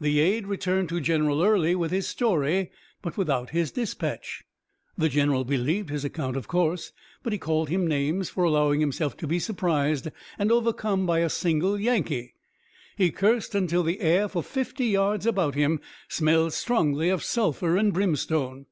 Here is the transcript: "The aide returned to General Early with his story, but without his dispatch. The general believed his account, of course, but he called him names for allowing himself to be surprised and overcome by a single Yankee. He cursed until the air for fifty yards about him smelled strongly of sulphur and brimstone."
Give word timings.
"The 0.00 0.18
aide 0.18 0.48
returned 0.48 0.88
to 0.88 1.00
General 1.00 1.40
Early 1.40 1.76
with 1.76 1.92
his 1.92 2.08
story, 2.08 2.72
but 3.00 3.16
without 3.16 3.50
his 3.50 3.70
dispatch. 3.70 4.42
The 4.96 5.08
general 5.08 5.44
believed 5.44 5.88
his 5.90 6.04
account, 6.04 6.36
of 6.36 6.48
course, 6.48 6.90
but 7.22 7.32
he 7.32 7.38
called 7.38 7.68
him 7.68 7.86
names 7.86 8.28
for 8.28 8.42
allowing 8.42 8.80
himself 8.80 9.16
to 9.18 9.28
be 9.28 9.38
surprised 9.38 10.08
and 10.36 10.50
overcome 10.50 11.06
by 11.06 11.20
a 11.20 11.30
single 11.30 11.78
Yankee. 11.78 12.34
He 12.96 13.12
cursed 13.12 13.54
until 13.54 13.84
the 13.84 14.00
air 14.00 14.26
for 14.26 14.42
fifty 14.42 14.86
yards 14.86 15.26
about 15.26 15.54
him 15.54 15.78
smelled 16.08 16.54
strongly 16.54 17.08
of 17.08 17.22
sulphur 17.22 17.76
and 17.76 17.92
brimstone." 17.92 18.66